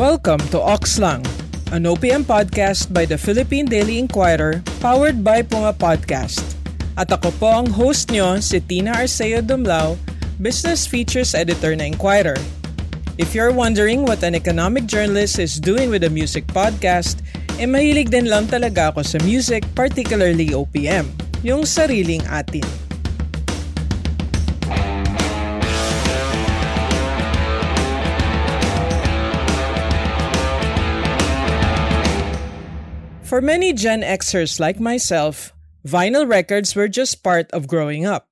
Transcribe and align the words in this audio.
Welcome 0.00 0.40
to 0.48 0.56
Oxlang, 0.56 1.28
an 1.76 1.84
OPM 1.84 2.24
podcast 2.24 2.88
by 2.88 3.04
the 3.04 3.20
Philippine 3.20 3.68
Daily 3.68 4.00
Inquirer 4.00 4.64
powered 4.80 5.20
by 5.20 5.44
Puma 5.44 5.76
Podcast. 5.76 6.40
At 6.96 7.12
ako 7.12 7.28
po 7.36 7.60
ang 7.60 7.68
host 7.68 8.08
nyo, 8.08 8.40
si 8.40 8.64
Tina 8.64 8.96
Arceo 8.96 9.44
Dumlao, 9.44 10.00
Business 10.40 10.88
Features 10.88 11.36
Editor 11.36 11.76
na 11.76 11.84
Inquirer. 11.84 12.40
If 13.20 13.36
you're 13.36 13.52
wondering 13.52 14.08
what 14.08 14.24
an 14.24 14.32
economic 14.32 14.88
journalist 14.88 15.36
is 15.36 15.60
doing 15.60 15.92
with 15.92 16.08
a 16.08 16.08
music 16.08 16.48
podcast, 16.48 17.20
eh 17.60 17.68
mahilig 17.68 18.08
din 18.08 18.24
lang 18.24 18.48
talaga 18.48 18.96
ako 18.96 19.04
sa 19.04 19.20
music, 19.20 19.68
particularly 19.76 20.56
OPM, 20.56 21.12
yung 21.44 21.68
sariling 21.68 22.24
atin. 22.32 22.64
For 33.30 33.38
many 33.38 33.70
Gen 33.70 34.02
Xers 34.02 34.58
like 34.58 34.82
myself, 34.82 35.54
vinyl 35.86 36.26
records 36.26 36.74
were 36.74 36.90
just 36.90 37.22
part 37.22 37.46
of 37.54 37.70
growing 37.70 38.02
up. 38.02 38.26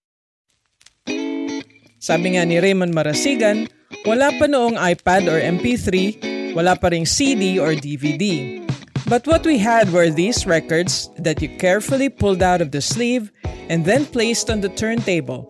Sabi 2.02 2.34
nga 2.34 2.42
ni 2.42 2.58
Raymond 2.58 2.90
Marasigan, 2.90 3.70
wala 4.02 4.34
pa 4.34 4.50
noong 4.50 4.74
iPad 4.74 5.30
or 5.30 5.38
MP3, 5.38 6.50
wala 6.50 6.74
pa 6.74 6.90
CD 7.06 7.62
or 7.62 7.78
DVD. 7.78 8.58
But 9.06 9.22
what 9.30 9.46
we 9.46 9.62
had 9.62 9.94
were 9.94 10.10
these 10.10 10.50
records 10.50 11.06
that 11.14 11.38
you 11.38 11.54
carefully 11.62 12.10
pulled 12.10 12.42
out 12.42 12.58
of 12.58 12.74
the 12.74 12.82
sleeve 12.82 13.30
and 13.70 13.86
then 13.86 14.02
placed 14.02 14.50
on 14.50 14.66
the 14.66 14.74
turntable. 14.74 15.46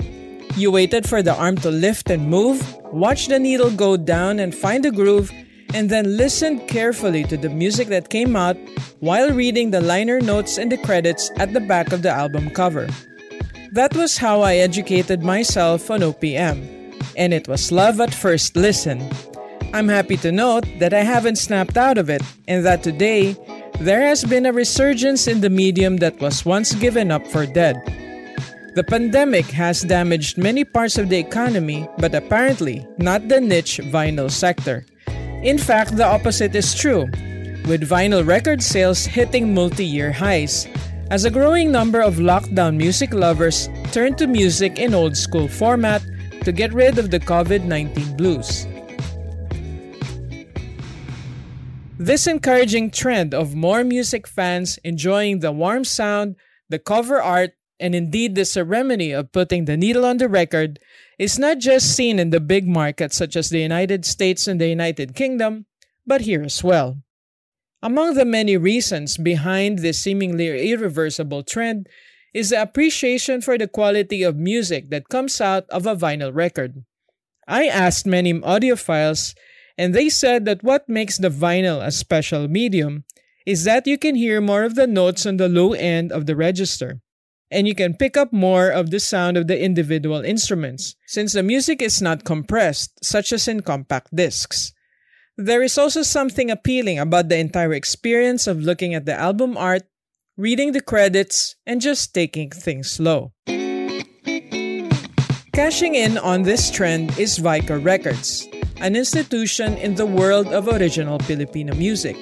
You 0.60 0.76
waited 0.76 1.08
for 1.08 1.24
the 1.24 1.32
arm 1.32 1.56
to 1.64 1.72
lift 1.72 2.12
and 2.12 2.28
move, 2.28 2.60
watched 2.92 3.32
the 3.32 3.40
needle 3.40 3.72
go 3.72 3.96
down 3.96 4.44
and 4.44 4.52
find 4.52 4.84
a 4.84 4.92
groove, 4.92 5.32
and 5.74 5.90
then 5.90 6.16
listened 6.16 6.66
carefully 6.68 7.24
to 7.24 7.36
the 7.36 7.48
music 7.48 7.88
that 7.88 8.10
came 8.10 8.36
out 8.36 8.56
while 9.00 9.30
reading 9.30 9.70
the 9.70 9.80
liner 9.80 10.20
notes 10.20 10.58
and 10.58 10.72
the 10.72 10.78
credits 10.78 11.30
at 11.36 11.52
the 11.52 11.60
back 11.60 11.92
of 11.92 12.02
the 12.02 12.10
album 12.10 12.50
cover. 12.50 12.88
That 13.72 13.94
was 13.94 14.16
how 14.16 14.40
I 14.40 14.56
educated 14.56 15.22
myself 15.22 15.90
on 15.90 16.00
OPM, 16.00 16.64
and 17.16 17.34
it 17.34 17.48
was 17.48 17.70
love 17.70 18.00
at 18.00 18.14
first 18.14 18.56
listen. 18.56 19.06
I'm 19.74 19.88
happy 19.88 20.16
to 20.18 20.32
note 20.32 20.64
that 20.78 20.94
I 20.94 21.02
haven't 21.02 21.36
snapped 21.36 21.76
out 21.76 21.98
of 21.98 22.08
it, 22.08 22.22
and 22.48 22.64
that 22.64 22.82
today, 22.82 23.36
there 23.80 24.00
has 24.00 24.24
been 24.24 24.46
a 24.46 24.52
resurgence 24.52 25.28
in 25.28 25.42
the 25.42 25.50
medium 25.50 25.98
that 25.98 26.18
was 26.20 26.46
once 26.46 26.74
given 26.74 27.10
up 27.10 27.26
for 27.26 27.44
dead. 27.44 27.76
The 28.74 28.84
pandemic 28.84 29.46
has 29.46 29.82
damaged 29.82 30.38
many 30.38 30.64
parts 30.64 30.96
of 30.98 31.10
the 31.10 31.18
economy, 31.18 31.88
but 31.98 32.14
apparently 32.14 32.86
not 32.96 33.28
the 33.28 33.40
niche 33.40 33.80
vinyl 33.92 34.30
sector. 34.30 34.86
In 35.42 35.56
fact, 35.56 35.96
the 35.96 36.04
opposite 36.04 36.54
is 36.56 36.74
true, 36.74 37.06
with 37.70 37.88
vinyl 37.88 38.26
record 38.26 38.60
sales 38.60 39.06
hitting 39.06 39.54
multi 39.54 39.86
year 39.86 40.10
highs, 40.10 40.66
as 41.12 41.24
a 41.24 41.30
growing 41.30 41.70
number 41.70 42.00
of 42.00 42.16
lockdown 42.16 42.76
music 42.76 43.14
lovers 43.14 43.68
turn 43.92 44.16
to 44.16 44.26
music 44.26 44.80
in 44.80 44.94
old 44.94 45.16
school 45.16 45.46
format 45.46 46.02
to 46.42 46.50
get 46.50 46.72
rid 46.74 46.98
of 46.98 47.12
the 47.12 47.20
COVID 47.20 47.64
19 47.64 48.16
blues. 48.16 48.66
This 51.98 52.26
encouraging 52.26 52.90
trend 52.90 53.32
of 53.32 53.54
more 53.54 53.84
music 53.84 54.26
fans 54.26 54.78
enjoying 54.82 55.38
the 55.38 55.52
warm 55.52 55.84
sound, 55.84 56.34
the 56.68 56.78
cover 56.80 57.22
art, 57.22 57.57
and 57.80 57.94
indeed 57.94 58.34
the 58.34 58.44
ceremony 58.44 59.12
of 59.12 59.32
putting 59.32 59.64
the 59.64 59.76
needle 59.76 60.04
on 60.04 60.18
the 60.18 60.28
record 60.28 60.78
is 61.18 61.38
not 61.38 61.58
just 61.58 61.94
seen 61.94 62.18
in 62.18 62.30
the 62.30 62.40
big 62.40 62.66
markets 62.66 63.16
such 63.16 63.36
as 63.36 63.50
the 63.50 63.60
United 63.60 64.04
States 64.04 64.46
and 64.46 64.60
the 64.60 64.68
United 64.68 65.14
Kingdom, 65.14 65.66
but 66.06 66.22
here 66.22 66.42
as 66.42 66.64
well. 66.64 66.98
Among 67.82 68.14
the 68.14 68.24
many 68.24 68.56
reasons 68.56 69.16
behind 69.16 69.78
this 69.78 70.00
seemingly 70.00 70.70
irreversible 70.70 71.44
trend 71.44 71.88
is 72.34 72.50
the 72.50 72.60
appreciation 72.60 73.40
for 73.40 73.56
the 73.56 73.68
quality 73.68 74.22
of 74.22 74.36
music 74.36 74.90
that 74.90 75.08
comes 75.08 75.40
out 75.40 75.64
of 75.70 75.86
a 75.86 75.96
vinyl 75.96 76.34
record. 76.34 76.84
I 77.46 77.66
asked 77.66 78.06
many 78.06 78.34
audiophiles, 78.34 79.34
and 79.78 79.94
they 79.94 80.08
said 80.08 80.44
that 80.44 80.62
what 80.62 80.88
makes 80.88 81.18
the 81.18 81.30
vinyl 81.30 81.84
a 81.84 81.90
special 81.90 82.48
medium 82.48 83.04
is 83.46 83.64
that 83.64 83.86
you 83.86 83.96
can 83.96 84.14
hear 84.14 84.40
more 84.40 84.64
of 84.64 84.74
the 84.74 84.86
notes 84.86 85.24
on 85.24 85.38
the 85.38 85.48
low 85.48 85.72
end 85.72 86.12
of 86.12 86.26
the 86.26 86.36
register. 86.36 87.00
And 87.50 87.66
you 87.66 87.74
can 87.74 87.94
pick 87.94 88.16
up 88.16 88.32
more 88.32 88.68
of 88.68 88.90
the 88.90 89.00
sound 89.00 89.36
of 89.36 89.46
the 89.46 89.58
individual 89.58 90.20
instruments, 90.20 90.96
since 91.06 91.32
the 91.32 91.42
music 91.42 91.80
is 91.80 92.02
not 92.02 92.24
compressed, 92.24 93.02
such 93.02 93.32
as 93.32 93.48
in 93.48 93.62
compact 93.62 94.14
discs. 94.14 94.72
There 95.36 95.62
is 95.62 95.78
also 95.78 96.02
something 96.02 96.50
appealing 96.50 96.98
about 96.98 97.28
the 97.28 97.38
entire 97.38 97.72
experience 97.72 98.46
of 98.46 98.60
looking 98.60 98.92
at 98.92 99.06
the 99.06 99.14
album 99.14 99.56
art, 99.56 99.84
reading 100.36 100.72
the 100.72 100.82
credits, 100.82 101.56
and 101.64 101.80
just 101.80 102.12
taking 102.12 102.50
things 102.50 102.90
slow. 102.90 103.32
Cashing 105.54 105.94
in 105.94 106.18
on 106.18 106.42
this 106.42 106.70
trend 106.70 107.18
is 107.18 107.38
Vicor 107.38 107.82
Records, 107.82 108.46
an 108.78 108.94
institution 108.94 109.76
in 109.78 109.94
the 109.94 110.06
world 110.06 110.48
of 110.48 110.68
original 110.68 111.18
Filipino 111.20 111.74
music. 111.74 112.16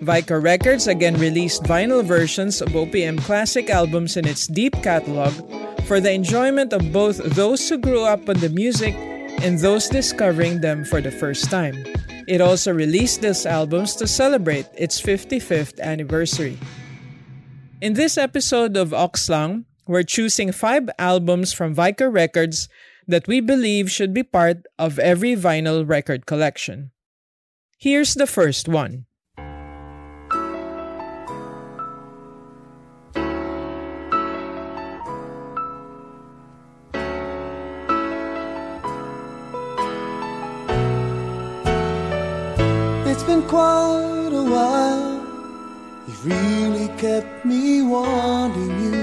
Vicor 0.00 0.42
Records 0.42 0.86
again 0.86 1.14
released 1.20 1.64
vinyl 1.64 2.02
versions 2.02 2.62
of 2.62 2.68
OPM 2.72 3.20
classic 3.20 3.68
albums 3.68 4.16
in 4.16 4.26
its 4.26 4.46
deep 4.46 4.72
catalog 4.82 5.32
for 5.84 6.00
the 6.00 6.10
enjoyment 6.10 6.72
of 6.72 6.90
both 6.90 7.18
those 7.36 7.68
who 7.68 7.76
grew 7.76 8.04
up 8.04 8.26
on 8.26 8.40
the 8.40 8.48
music 8.48 8.94
and 9.44 9.58
those 9.58 9.90
discovering 9.90 10.62
them 10.62 10.86
for 10.86 11.02
the 11.02 11.10
first 11.10 11.50
time. 11.50 11.84
It 12.26 12.40
also 12.40 12.72
released 12.72 13.20
these 13.20 13.44
albums 13.44 13.94
to 13.96 14.06
celebrate 14.06 14.68
its 14.72 15.02
55th 15.02 15.78
anniversary. 15.80 16.56
In 17.82 17.92
this 17.92 18.16
episode 18.16 18.78
of 18.78 18.96
Oxlang, 18.96 19.64
we're 19.86 20.02
choosing 20.02 20.50
five 20.50 20.88
albums 20.98 21.52
from 21.52 21.74
Vicor 21.74 22.10
Records 22.10 22.70
that 23.06 23.28
we 23.28 23.40
believe 23.40 23.90
should 23.90 24.14
be 24.14 24.22
part 24.22 24.64
of 24.78 24.98
every 24.98 25.36
vinyl 25.36 25.86
record 25.86 26.24
collection. 26.24 26.90
Here's 27.76 28.14
the 28.14 28.26
first 28.26 28.68
one. 28.68 29.04
Kept 47.00 47.48
me 47.48 47.80
wanting 47.80 48.76
you. 48.76 49.00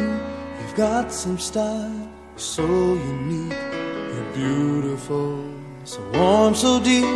You've 0.61 0.77
got 0.77 1.09
some 1.09 1.41
style, 1.41 1.97
so 2.37 2.61
unique. 2.93 3.57
You're 3.57 4.31
beautiful, 4.37 5.41
so 5.81 5.97
warm, 6.13 6.53
so 6.53 6.77
deep. 6.77 7.09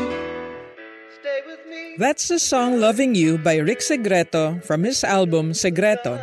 That's 2.01 2.25
the 2.33 2.42
song 2.42 2.81
Loving 2.81 3.13
You 3.13 3.38
by 3.38 3.62
Rick 3.62 3.86
Segreto 3.86 4.57
from 4.66 4.81
his 4.81 5.06
album 5.06 5.54
Segreto. 5.54 6.18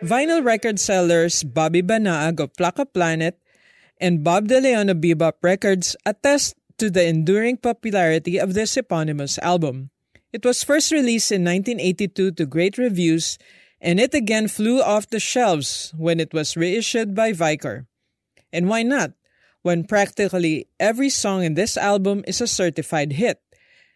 Vinyl 0.00 0.40
record 0.40 0.80
sellers 0.80 1.44
Bobby 1.44 1.84
Banaag 1.84 2.40
of 2.40 2.56
Plaka 2.56 2.88
Planet 2.88 3.36
and 4.00 4.24
Bob 4.24 4.48
De 4.48 4.56
Leon 4.64 4.88
of 4.88 5.04
Bebop 5.04 5.44
Records 5.44 5.92
attest 6.08 6.56
to 6.80 6.88
the 6.88 7.04
enduring 7.04 7.60
popularity 7.60 8.40
of 8.40 8.56
this 8.56 8.80
eponymous 8.80 9.36
album. 9.44 9.92
It 10.34 10.42
was 10.42 10.66
first 10.66 10.90
released 10.90 11.30
in 11.30 11.46
1982 11.46 12.32
to 12.32 12.44
great 12.44 12.74
reviews, 12.74 13.38
and 13.80 14.02
it 14.02 14.18
again 14.18 14.50
flew 14.50 14.82
off 14.82 15.06
the 15.06 15.22
shelves 15.22 15.94
when 15.96 16.18
it 16.18 16.34
was 16.34 16.58
reissued 16.58 17.14
by 17.14 17.30
Vicor. 17.30 17.86
And 18.52 18.66
why 18.68 18.82
not, 18.82 19.12
when 19.62 19.86
practically 19.86 20.66
every 20.80 21.08
song 21.08 21.44
in 21.44 21.54
this 21.54 21.76
album 21.78 22.26
is 22.26 22.40
a 22.40 22.50
certified 22.50 23.12
hit? 23.12 23.38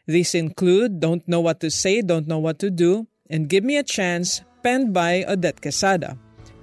These 0.06 0.36
include 0.36 1.00
Don't 1.00 1.26
Know 1.26 1.40
What 1.40 1.58
to 1.58 1.72
Say, 1.72 2.02
Don't 2.02 2.28
Know 2.28 2.38
What 2.38 2.60
to 2.60 2.70
Do, 2.70 3.08
and 3.28 3.50
Give 3.50 3.64
Me 3.64 3.76
a 3.76 3.82
Chance, 3.82 4.42
penned 4.62 4.94
by 4.94 5.24
Odette 5.26 5.60
Quesada. 5.60 6.16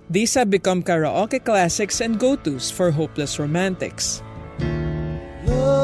These 0.09 0.35
have 0.35 0.49
become 0.49 0.83
karaoke 0.83 1.43
classics 1.43 1.99
and 1.99 2.17
go 2.17 2.37
tos 2.37 2.71
for 2.71 2.91
hopeless 2.91 3.39
romantics. 3.39 4.23
You. 5.43 5.75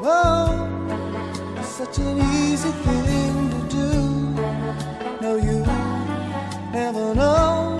Whoa 0.00 0.39
such 1.92 2.04
an 2.04 2.18
easy 2.18 2.70
thing 2.70 3.50
to 3.50 3.60
do. 3.68 3.88
No, 5.20 5.36
you 5.36 5.64
never 6.72 7.14
know. 7.14 7.78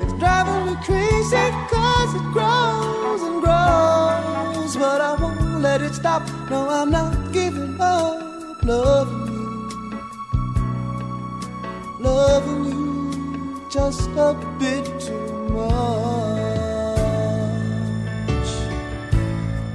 It's 0.00 0.12
driving 0.14 0.66
me 0.66 0.74
crazy 0.84 1.50
cause 1.70 2.14
it 2.14 2.26
grows 2.32 3.22
and 3.22 3.42
grows. 3.42 4.76
But 4.76 5.00
I 5.00 5.16
won't 5.20 5.60
let 5.60 5.82
it 5.82 5.94
stop. 5.94 6.22
No, 6.50 6.68
I'm 6.68 6.90
not 6.90 7.32
giving 7.32 7.80
up 7.80 8.64
loving 8.64 9.32
you. 9.32 10.00
Loving 12.00 12.64
you 12.64 13.68
just 13.70 14.10
a 14.10 14.34
bit 14.58 14.84
too 15.00 15.48
much. 15.50 16.15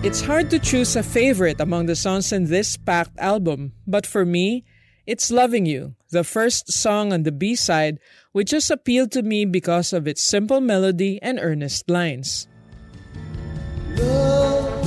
It's 0.03 0.21
hard 0.21 0.50
to 0.50 0.57
choose 0.57 0.95
a 0.95 1.03
favorite 1.03 1.62
among 1.62 1.86
the 1.86 1.95
songs 1.95 2.33
in 2.33 2.45
this 2.45 2.75
packed 2.75 3.19
album, 3.19 3.74
but 3.86 4.07
for 4.07 4.25
me, 4.25 4.65
it's 5.06 5.30
Loving 5.30 5.68
You, 5.68 5.94
the 6.09 6.24
first 6.24 6.74
song 6.74 7.13
on 7.13 7.21
the 7.21 7.31
B 7.31 7.53
side, 7.53 8.00
which 8.31 8.50
just 8.50 8.71
appealed 8.71 9.12
to 9.12 9.21
me 9.21 9.45
because 9.45 9.94
of 9.94 10.07
its 10.07 10.24
simple 10.24 10.59
melody 10.59 11.21
and 11.21 11.38
earnest 11.39 11.88
lines. 11.88 12.48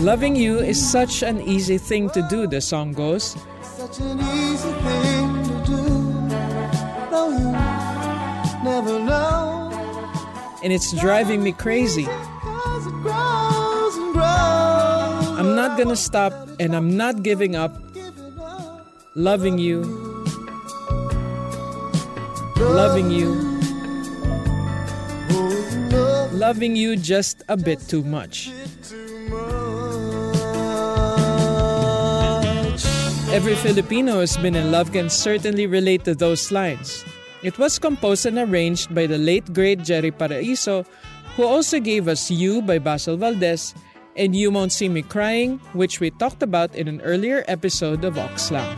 Loving 0.03 0.35
You 0.35 0.59
is 0.59 0.83
such 0.83 1.23
an 1.23 1.41
easy 1.43 1.79
thing 1.79 2.11
to 2.11 2.27
do, 2.29 2.49
the 2.49 2.61
song 2.61 2.91
goes. 2.91 3.37
Such 3.63 4.01
an 4.01 4.19
easy 4.19 4.73
thing 4.83 5.45
to 5.47 5.63
do. 5.63 5.79
No, 7.15 7.31
you 7.31 7.55
never 8.65 8.99
know. 8.99 9.71
And 10.65 10.73
it's 10.73 10.91
driving 10.99 11.45
me 11.45 11.53
crazy. 11.53 12.09
Not 15.69 15.79
gonna 15.79 15.97
stop 15.97 16.33
and 16.61 16.77
I'm 16.77 16.95
not 16.95 17.23
giving 17.23 17.57
up 17.57 17.73
loving 19.15 19.57
you, 19.57 19.81
loving 22.61 23.09
you, 23.11 23.33
loving 26.37 26.77
you 26.77 26.97
just 26.97 27.43
a 27.49 27.57
bit 27.57 27.81
too 27.89 28.05
much. 28.05 28.53
Every 33.33 33.57
Filipino 33.57 34.21
who's 34.21 34.37
been 34.37 34.55
in 34.55 34.71
love 34.71 34.93
can 34.93 35.09
certainly 35.09 35.67
relate 35.67 36.05
to 36.05 36.15
those 36.15 36.53
lines. 36.53 37.07
It 37.43 37.57
was 37.59 37.79
composed 37.79 38.27
and 38.27 38.37
arranged 38.37 38.95
by 38.95 39.07
the 39.07 39.17
late 39.17 39.51
great 39.55 39.81
Jerry 39.81 40.13
Paraiso, 40.13 40.85
who 41.37 41.45
also 41.45 41.81
gave 41.81 42.07
us 42.07 42.31
You 42.31 42.61
by 42.61 42.77
Basil 42.77 43.17
Valdez 43.17 43.73
and 44.17 44.35
You 44.35 44.51
Won't 44.51 44.73
See 44.73 44.89
Me 44.89 45.03
Crying, 45.03 45.59
which 45.73 46.01
we 46.01 46.11
talked 46.11 46.43
about 46.43 46.75
in 46.75 46.89
an 46.89 47.01
earlier 47.03 47.45
episode 47.49 48.05
of 48.05 48.15
Oxlang. 48.15 48.75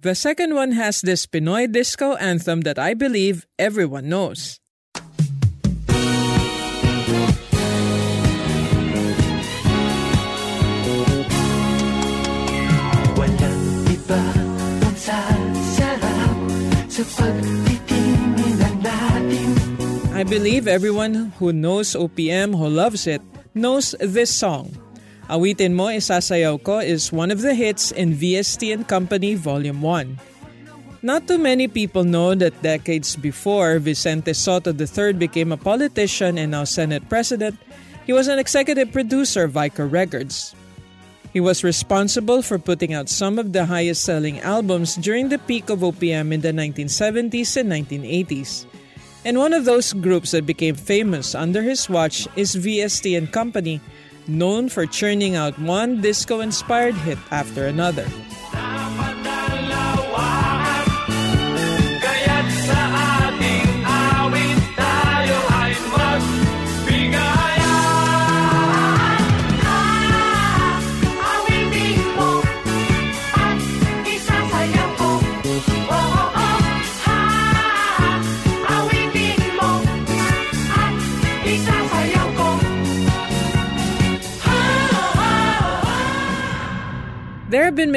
The 0.00 0.14
second 0.14 0.54
one 0.54 0.72
has 0.72 1.02
this 1.02 1.26
Pinoy 1.26 1.70
disco 1.70 2.14
anthem 2.16 2.62
that 2.62 2.78
I 2.78 2.94
believe 2.94 3.46
everyone 3.58 4.08
knows. 4.08 4.56
Walang 13.12 13.64
iba 13.92 14.22
ang 14.88 14.96
sasarap 14.96 16.36
sa 16.88 17.04
natin 17.04 17.69
I 20.20 20.22
believe 20.22 20.68
everyone 20.68 21.32
who 21.40 21.48
knows 21.48 21.96
OPM, 21.96 22.52
who 22.52 22.68
loves 22.68 23.08
it, 23.08 23.24
knows 23.56 23.96
this 24.04 24.28
song. 24.28 24.68
Awitin 25.32 25.72
Mo 25.72 25.88
Isasayaw 25.88 26.60
Ko 26.60 26.84
is 26.84 27.08
one 27.08 27.30
of 27.32 27.40
the 27.40 27.56
hits 27.56 27.88
in 27.88 28.12
VST 28.12 28.68
and 28.68 28.84
Company 28.84 29.32
Volume 29.32 29.80
1. 29.80 30.20
Not 31.00 31.24
too 31.24 31.40
many 31.40 31.72
people 31.72 32.04
know 32.04 32.34
that 32.36 32.60
decades 32.60 33.16
before 33.16 33.80
Vicente 33.80 34.36
Sotto 34.36 34.76
III 34.76 35.16
became 35.16 35.52
a 35.52 35.56
politician 35.56 36.36
and 36.36 36.52
now 36.52 36.68
Senate 36.68 37.08
President, 37.08 37.56
he 38.04 38.12
was 38.12 38.28
an 38.28 38.38
executive 38.38 38.92
producer 38.92 39.48
of 39.48 39.56
Vicor 39.56 39.90
Records. 39.90 40.54
He 41.32 41.40
was 41.40 41.64
responsible 41.64 42.42
for 42.44 42.60
putting 42.60 42.92
out 42.92 43.08
some 43.08 43.38
of 43.38 43.54
the 43.54 43.64
highest 43.64 44.04
selling 44.04 44.36
albums 44.44 44.96
during 45.00 45.32
the 45.32 45.40
peak 45.40 45.70
of 45.70 45.80
OPM 45.80 46.28
in 46.36 46.44
the 46.44 46.52
1970s 46.52 47.56
and 47.56 47.72
1980s. 47.72 48.68
And 49.24 49.38
one 49.38 49.52
of 49.52 49.64
those 49.64 49.92
groups 49.92 50.30
that 50.30 50.46
became 50.46 50.74
famous 50.74 51.34
under 51.34 51.62
his 51.62 51.88
watch 51.90 52.26
is 52.36 52.56
VST 52.56 53.16
and 53.16 53.30
Company, 53.30 53.80
known 54.26 54.68
for 54.68 54.86
churning 54.86 55.36
out 55.36 55.58
one 55.58 56.00
disco-inspired 56.00 56.94
hit 56.94 57.18
after 57.30 57.66
another. 57.66 58.08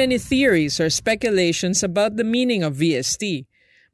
Many 0.04 0.18
theories 0.18 0.80
or 0.80 0.90
speculations 0.90 1.82
about 1.82 2.16
the 2.16 2.28
meaning 2.28 2.62
of 2.62 2.76
VST, 2.76 3.46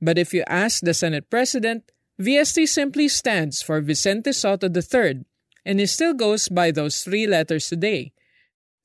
but 0.02 0.18
if 0.18 0.34
you 0.34 0.42
ask 0.48 0.82
the 0.82 0.92
Senate 0.92 1.30
President, 1.30 1.84
VST 2.18 2.66
simply 2.66 3.06
stands 3.06 3.62
for 3.62 3.80
Vicente 3.80 4.32
Sotto 4.32 4.66
III, 4.66 5.22
and 5.64 5.80
it 5.80 5.86
still 5.86 6.12
goes 6.12 6.48
by 6.48 6.72
those 6.72 7.04
three 7.04 7.28
letters 7.28 7.68
today. 7.68 8.10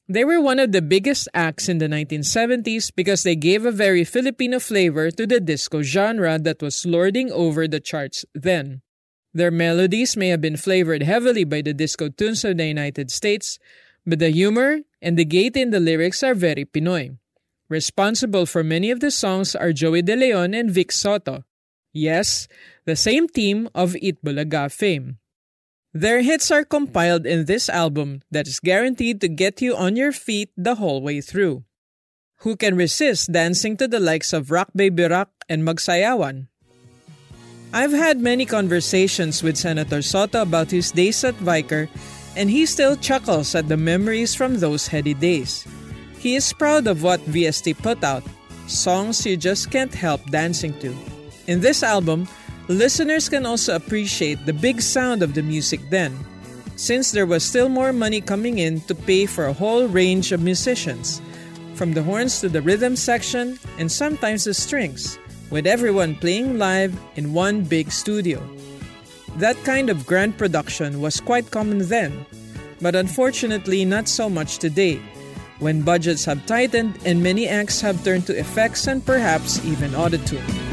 They 0.08 0.24
were 0.24 0.40
one 0.40 0.60
of 0.60 0.72
the 0.72 0.84
biggest 0.84 1.28
acts 1.34 1.68
in 1.68 1.80
the 1.80 1.88
1970s 1.88 2.94
because 2.96 3.24
they 3.24 3.36
gave 3.36 3.66
a 3.66 3.72
very 3.72 4.04
Filipino 4.04 4.60
flavor 4.60 5.10
to 5.10 5.26
the 5.26 5.40
disco 5.40 5.82
genre 5.82 6.38
that 6.38 6.62
was 6.62 6.86
lording 6.86 7.32
over 7.32 7.68
the 7.68 7.80
charts 7.80 8.24
then. 8.36 8.84
Their 9.34 9.50
melodies 9.50 10.16
may 10.16 10.28
have 10.28 10.42
been 10.42 10.58
flavored 10.58 11.02
heavily 11.02 11.44
by 11.44 11.64
the 11.64 11.74
disco 11.74 12.10
tunes 12.10 12.46
of 12.46 12.58
the 12.58 12.68
United 12.68 13.10
States, 13.10 13.58
but 14.06 14.20
the 14.20 14.30
humor 14.30 14.82
and 15.02 15.18
the 15.18 15.26
gaiety 15.26 15.62
in 15.62 15.72
the 15.72 15.80
lyrics 15.80 16.24
are 16.24 16.34
very 16.34 16.66
Pinoy. 16.66 17.18
Responsible 17.68 18.46
for 18.46 18.64
many 18.64 18.92
of 18.92 19.00
the 19.00 19.10
songs 19.10 19.56
are 19.56 19.74
Joey 19.74 20.02
De 20.02 20.16
Leon 20.16 20.54
and 20.54 20.70
Vic 20.70 20.92
Sotto. 20.92 21.44
Yes, 21.92 22.48
the 22.86 22.96
same 22.96 23.28
team 23.28 23.70
of 23.74 23.96
Eat 23.96 24.24
Bulaga 24.24 24.72
fame. 24.72 25.18
Their 25.94 26.22
hits 26.22 26.52
are 26.52 26.66
compiled 26.68 27.26
in 27.26 27.46
this 27.46 27.70
album 27.70 28.22
that 28.30 28.48
is 28.48 28.60
guaranteed 28.60 29.22
to 29.22 29.30
get 29.30 29.62
you 29.62 29.76
on 29.76 29.96
your 29.96 30.12
feet 30.12 30.52
the 30.58 30.76
whole 30.76 31.02
way 31.02 31.22
through. 31.22 31.64
Who 32.44 32.56
can 32.56 32.76
resist 32.76 33.32
dancing 33.32 33.78
to 33.78 33.88
the 33.88 34.02
likes 34.04 34.34
of 34.34 34.52
Rock 34.52 34.70
Baby 34.76 35.08
Rock 35.08 35.32
and 35.48 35.64
Magsayawan? 35.64 36.48
I've 37.72 37.96
had 37.96 38.20
many 38.20 38.46
conversations 38.46 39.42
with 39.42 39.58
Senator 39.58 40.02
Sotto 40.02 40.42
about 40.42 40.72
his 40.72 40.92
days 40.92 41.24
at 41.24 41.36
Vicor, 41.36 41.88
and 42.36 42.50
he 42.50 42.66
still 42.66 42.96
chuckles 42.96 43.56
at 43.56 43.68
the 43.68 43.78
memories 43.78 44.36
from 44.36 44.60
those 44.60 44.88
heady 44.88 45.14
days. 45.14 45.66
He 46.20 46.36
is 46.36 46.54
proud 46.54 46.88
of 46.88 47.04
what 47.04 47.20
VST 47.22 47.78
put 47.80 48.04
out, 48.04 48.24
songs 48.68 49.26
you 49.26 49.38
just 49.38 49.72
can't 49.72 49.94
help 49.94 50.24
dancing 50.32 50.74
to. 50.80 50.96
In 51.48 51.62
this 51.62 51.84
album, 51.84 52.28
listeners 52.68 53.30
can 53.30 53.46
also 53.46 53.76
appreciate 53.76 54.46
the 54.46 54.54
big 54.54 54.82
sound 54.82 55.22
of 55.22 55.34
the 55.34 55.44
music 55.44 55.80
then, 55.90 56.18
since 56.76 57.12
there 57.12 57.26
was 57.26 57.44
still 57.44 57.70
more 57.70 57.94
money 57.94 58.22
coming 58.22 58.58
in 58.58 58.82
to 58.82 58.96
pay 58.96 59.26
for 59.26 59.46
a 59.46 59.54
whole 59.54 59.88
range 59.88 60.32
of 60.32 60.42
musicians, 60.42 61.22
from 61.76 61.94
the 61.94 62.04
horns 62.04 62.42
to 62.42 62.50
the 62.50 62.62
rhythm 62.62 62.96
section 62.96 63.60
and 63.78 63.92
sometimes 63.92 64.46
the 64.46 64.54
strings, 64.54 65.20
with 65.52 65.68
everyone 65.68 66.16
playing 66.16 66.58
live 66.58 66.98
in 67.16 67.34
one 67.34 67.64
big 67.64 67.92
studio. 67.92 68.42
That 69.38 69.62
kind 69.66 69.90
of 69.90 70.06
grand 70.06 70.38
production 70.38 71.02
was 71.02 71.20
quite 71.20 71.52
common 71.52 71.80
then, 71.90 72.26
but 72.80 72.96
unfortunately 72.96 73.84
not 73.84 74.08
so 74.08 74.30
much 74.30 74.60
today, 74.60 75.02
when 75.60 75.82
budgets 75.82 76.24
have 76.26 76.46
tightened 76.46 76.98
and 77.06 77.22
many 77.22 77.48
acts 77.48 77.82
have 77.82 78.04
turned 78.04 78.28
to 78.28 78.40
effects 78.40 78.88
and 78.88 79.06
perhaps 79.06 79.64
even 79.66 79.92
autotune. 79.92 80.65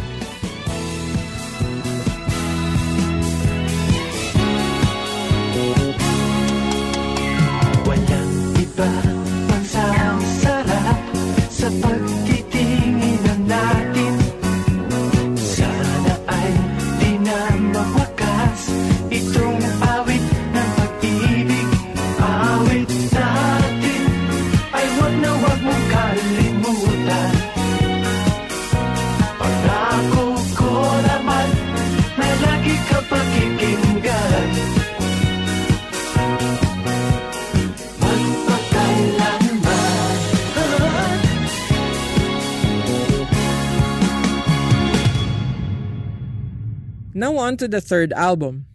On 47.42 47.56
to 47.58 47.66
the 47.66 47.80
third 47.80 48.12
album. 48.14 48.66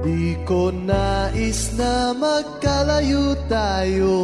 Di 0.00 0.40
ko 0.48 0.72
nais 0.72 1.76
na 1.76 2.16
magkalayo 2.16 3.36
tayo 3.52 4.16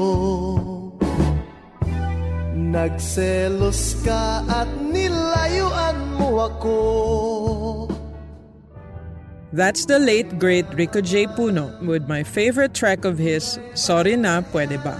Nagselos 2.82 3.94
ka 4.02 4.42
at 4.50 4.66
nilayuan 4.82 6.18
mo 6.18 6.50
ako 6.50 6.78
That's 9.54 9.86
the 9.86 10.02
late 10.02 10.34
great 10.42 10.66
Rico 10.74 10.98
J. 10.98 11.30
Puno 11.30 11.78
with 11.86 12.10
my 12.10 12.26
favorite 12.26 12.74
track 12.74 13.06
of 13.06 13.22
his, 13.22 13.62
Sorry 13.78 14.18
Na 14.18 14.42
Pwede 14.42 14.82
Ba. 14.82 14.98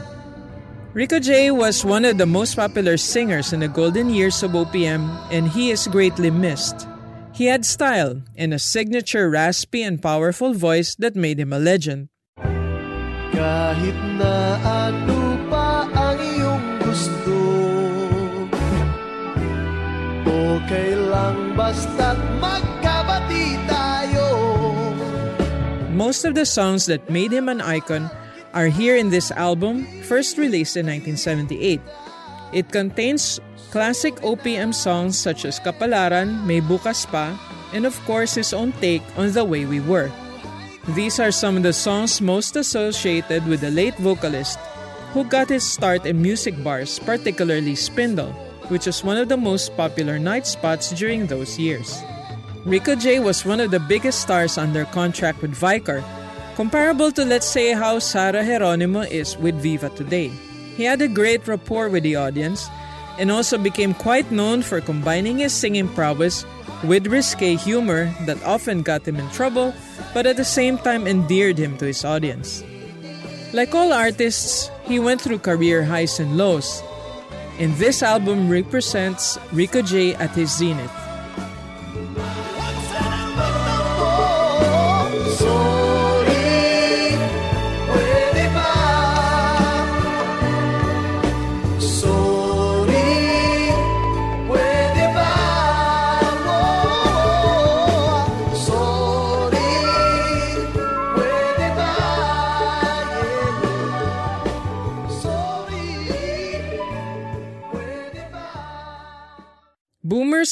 Rico 0.94 1.18
J 1.18 1.50
was 1.50 1.82
one 1.82 2.06
of 2.06 2.22
the 2.22 2.28
most 2.28 2.54
popular 2.54 2.94
singers 2.94 3.50
in 3.50 3.66
the 3.66 3.72
golden 3.72 4.14
years 4.14 4.46
of 4.46 4.54
OPM 4.54 5.02
and 5.34 5.50
he 5.50 5.74
is 5.74 5.90
greatly 5.90 6.30
missed. 6.30 6.86
He 7.34 7.50
had 7.50 7.66
style 7.66 8.22
and 8.38 8.54
a 8.54 8.62
signature 8.62 9.26
raspy 9.26 9.82
and 9.82 9.98
powerful 9.98 10.54
voice 10.54 10.94
that 11.02 11.18
made 11.18 11.42
him 11.42 11.50
a 11.50 11.58
legend. 11.58 12.14
Kahit 13.34 13.98
na 14.14 14.54
ano 14.62 15.12
lang 21.22 21.54
basta't 21.54 22.18
magkabati 22.42 23.54
tayo 23.70 24.26
Most 25.94 26.26
of 26.26 26.34
the 26.34 26.48
songs 26.48 26.90
that 26.90 27.06
made 27.06 27.30
him 27.30 27.46
an 27.46 27.62
icon 27.62 28.10
are 28.50 28.66
here 28.66 28.98
in 28.98 29.14
this 29.14 29.30
album, 29.30 29.86
first 30.02 30.34
released 30.34 30.74
in 30.74 30.90
1978. 30.90 31.78
It 32.50 32.66
contains 32.74 33.38
classic 33.70 34.18
OPM 34.20 34.74
songs 34.74 35.16
such 35.16 35.46
as 35.46 35.62
Kapalaran, 35.62 36.42
May 36.44 36.60
Bukas 36.60 37.06
Pa, 37.06 37.38
and 37.72 37.86
of 37.86 37.96
course 38.04 38.34
his 38.34 38.52
own 38.52 38.74
take 38.82 39.04
on 39.16 39.32
The 39.32 39.44
Way 39.44 39.64
We 39.64 39.80
Were. 39.80 40.10
These 40.98 41.20
are 41.22 41.30
some 41.30 41.56
of 41.56 41.62
the 41.62 41.76
songs 41.76 42.20
most 42.20 42.56
associated 42.56 43.46
with 43.46 43.62
the 43.62 43.70
late 43.70 43.96
vocalist 44.02 44.58
who 45.14 45.22
got 45.24 45.48
his 45.48 45.62
start 45.62 46.04
in 46.04 46.20
music 46.20 46.56
bars, 46.64 46.98
particularly 46.98 47.76
Spindle, 47.76 48.34
which 48.72 48.86
was 48.86 49.04
one 49.04 49.18
of 49.20 49.28
the 49.28 49.36
most 49.36 49.76
popular 49.76 50.18
night 50.18 50.46
spots 50.46 50.90
during 50.96 51.26
those 51.28 51.58
years. 51.58 52.02
Rico 52.64 52.96
J 52.96 53.20
was 53.20 53.44
one 53.44 53.60
of 53.60 53.70
the 53.70 53.78
biggest 53.78 54.24
stars 54.24 54.56
under 54.56 54.86
contract 54.86 55.42
with 55.42 55.52
Vicor, 55.52 56.02
comparable 56.56 57.12
to 57.12 57.24
let's 57.24 57.46
say 57.46 57.74
how 57.74 57.98
Sarah 57.98 58.42
Geronimo 58.42 59.00
is 59.04 59.36
with 59.36 59.60
Viva 59.60 59.90
today. 59.90 60.32
He 60.74 60.84
had 60.84 61.02
a 61.02 61.08
great 61.12 61.46
rapport 61.46 61.90
with 61.90 62.02
the 62.02 62.16
audience 62.16 62.66
and 63.18 63.30
also 63.30 63.58
became 63.58 63.92
quite 63.92 64.32
known 64.32 64.62
for 64.62 64.80
combining 64.80 65.38
his 65.38 65.52
singing 65.52 65.88
prowess 65.92 66.46
with 66.82 67.06
risque 67.06 67.54
humor 67.54 68.08
that 68.24 68.42
often 68.42 68.80
got 68.80 69.06
him 69.06 69.16
in 69.20 69.28
trouble 69.30 69.74
but 70.14 70.26
at 70.26 70.36
the 70.36 70.44
same 70.44 70.78
time 70.78 71.06
endeared 71.06 71.58
him 71.58 71.76
to 71.78 71.86
his 71.86 72.04
audience. 72.04 72.64
Like 73.52 73.74
all 73.74 73.92
artists, 73.92 74.70
he 74.84 74.98
went 74.98 75.20
through 75.20 75.44
career 75.44 75.84
highs 75.84 76.18
and 76.18 76.36
lows, 76.36 76.82
and 77.59 77.75
this 77.75 78.02
album 78.02 78.49
represents 78.49 79.38
Rico 79.52 79.82
J 79.82 80.14
at 80.14 80.30
his 80.30 80.56
zenith. 80.56 81.01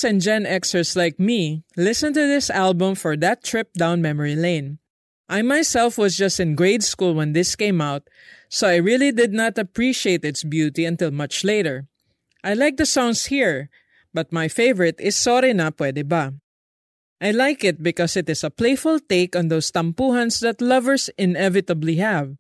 Boomers 0.01 0.13
and 0.13 0.23
Gen 0.23 0.45
Xers 0.45 0.97
like 0.97 1.21
me 1.21 1.63
listen 1.77 2.15
to 2.15 2.25
this 2.27 2.49
album 2.49 2.95
for 2.95 3.19
that 3.19 3.45
trip 3.45 3.75
down 3.75 4.01
memory 4.01 4.35
lane. 4.35 4.79
I 5.29 5.43
myself 5.43 5.99
was 5.99 6.17
just 6.17 6.41
in 6.41 6.57
grade 6.57 6.83
school 6.83 7.13
when 7.13 7.35
this 7.35 7.55
came 7.55 7.83
out, 7.83 8.09
so 8.49 8.67
I 8.67 8.77
really 8.77 9.13
did 9.13 9.33
not 9.35 9.59
appreciate 9.59 10.25
its 10.25 10.43
beauty 10.43 10.87
until 10.87 11.11
much 11.11 11.45
later. 11.45 11.87
I 12.43 12.55
like 12.55 12.79
the 12.79 12.87
songs 12.87 13.27
here, 13.27 13.69
but 14.15 14.33
my 14.33 14.49
favorite 14.49 14.97
is 15.01 15.17
Sorry 15.17 15.53
Na 15.53 15.69
Pwede 15.69 16.09
Ba. 16.09 16.33
I 17.21 17.33
like 17.33 17.63
it 17.63 17.83
because 17.83 18.17
it 18.17 18.31
is 18.31 18.43
a 18.43 18.51
playful 18.51 19.01
take 19.01 19.37
on 19.37 19.49
those 19.49 19.71
tampuhans 19.71 20.41
that 20.41 20.63
lovers 20.63 21.11
inevitably 21.19 21.97
have. 21.97 22.37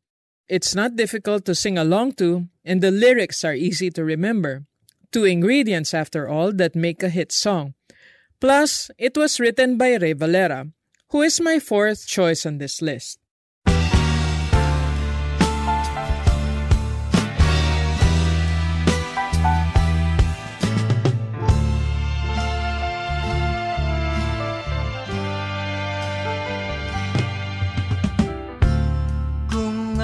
It's 0.48 0.74
not 0.74 0.96
difficult 0.96 1.44
to 1.44 1.54
sing 1.54 1.76
along 1.76 2.16
to, 2.24 2.48
and 2.64 2.80
the 2.80 2.90
lyrics 2.90 3.44
are 3.44 3.54
easy 3.54 3.90
to 3.90 4.02
remember. 4.02 4.64
Two 5.12 5.24
ingredients, 5.24 5.92
after 5.92 6.28
all, 6.28 6.52
that 6.52 6.76
make 6.76 7.02
a 7.02 7.08
hit 7.08 7.32
song. 7.32 7.74
Plus, 8.40 8.90
it 8.96 9.16
was 9.16 9.40
written 9.40 9.76
by 9.76 9.96
Rey 9.96 10.12
Valera, 10.12 10.68
who 11.10 11.22
is 11.22 11.40
my 11.40 11.58
fourth 11.58 12.06
choice 12.06 12.46
on 12.46 12.58
this 12.58 12.80
list. 12.80 13.18
Kung 29.50 29.98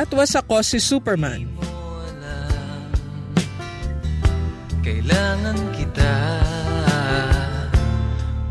That 0.00 0.16
was 0.16 0.32
ako 0.32 0.64
si 0.64 0.80
Superman. 0.80 1.44
Kailangan 4.80 5.60
kita 5.76 6.14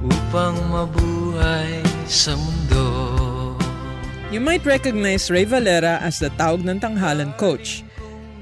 Upang 0.05 0.61
mabuhay 0.69 1.81
sa 2.05 2.37
mundo 2.37 2.85
You 4.29 4.37
might 4.37 4.61
recognize 4.61 5.33
Ray 5.33 5.49
Valera 5.49 5.97
as 6.05 6.21
the 6.21 6.29
Taog 6.37 6.69
ng 6.69 6.85
Tanghalan 6.85 7.33
coach, 7.41 7.81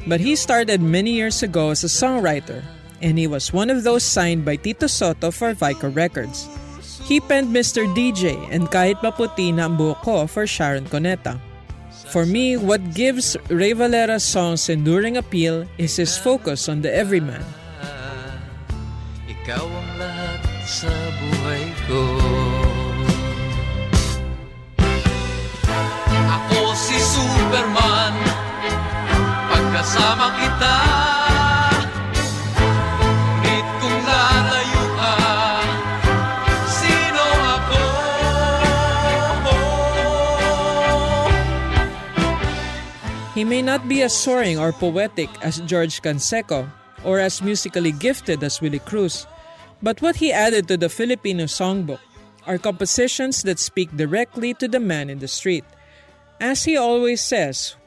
but 0.03 0.19
he 0.19 0.35
started 0.35 0.83
many 0.83 1.15
years 1.15 1.39
ago 1.39 1.71
as 1.71 1.87
a 1.87 1.91
songwriter, 1.91 2.59
and 2.99 3.15
he 3.15 3.23
was 3.23 3.55
one 3.55 3.71
of 3.71 3.87
those 3.87 4.03
signed 4.03 4.43
by 4.43 4.59
Tito 4.59 4.91
Soto 4.91 5.31
for 5.31 5.55
Vico 5.55 5.87
Records. 5.95 6.51
He 7.07 7.23
penned 7.23 7.55
Mr. 7.55 7.87
DJ 7.95 8.35
and 8.51 8.67
Kahit 8.67 8.99
Maputi 8.99 9.55
na 9.55 9.71
ang 9.71 9.79
buhok 9.79 10.03
ko 10.03 10.15
for 10.27 10.43
Sharon 10.43 10.91
Coneta. 10.91 11.39
For 12.07 12.25
me, 12.25 12.55
what 12.55 12.95
gives 12.95 13.35
Ray 13.49 13.73
Valera's 13.73 14.23
songs 14.23 14.69
enduring 14.69 15.17
appeal 15.17 15.67
is 15.77 15.97
his 15.99 16.17
focus 16.17 16.69
on 16.69 16.81
the 16.81 16.93
everyman. 16.93 17.43
Ikaw 19.27 19.63
ang 19.63 19.91
lahat 19.99 20.41
sa 20.67 20.91
buhay 20.91 21.63
ko 21.87 22.03
Ako 26.11 26.75
si 26.75 26.99
Superman 26.99 28.15
Pagkasama 29.47 30.27
kita 30.35 30.75
He 43.37 43.45
may 43.45 43.61
not 43.61 43.85
be 43.85 44.01
as 44.01 44.17
soaring 44.17 44.57
or 44.57 44.73
poetic 44.73 45.29
as 45.45 45.61
George 45.69 46.01
Canseco 46.01 46.65
or 47.05 47.21
as 47.21 47.37
musically 47.45 47.93
gifted 47.93 48.41
as 48.41 48.57
Willie 48.65 48.81
Cruz, 48.81 49.29
but 49.77 50.01
what 50.01 50.17
he 50.17 50.33
added 50.33 50.65
to 50.65 50.73
the 50.73 50.89
Filipino 50.89 51.45
songbook 51.45 52.01
are 52.49 52.57
compositions 52.57 53.45
that 53.45 53.61
speak 53.61 53.93
directly 53.93 54.57
to 54.57 54.65
the 54.65 54.81
man 54.81 55.13
in 55.13 55.21
the 55.21 55.29
street. 55.29 55.61
As 56.41 56.65
he 56.65 56.81
always 56.81 57.21
says, 57.21 57.77